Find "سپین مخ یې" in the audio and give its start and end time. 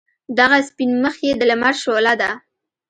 0.69-1.33